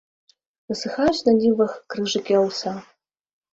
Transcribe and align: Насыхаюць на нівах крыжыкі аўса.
Насыхаюць 0.73 1.25
на 1.29 1.35
нівах 1.41 1.71
крыжыкі 1.97 2.33
аўса. 2.43 2.77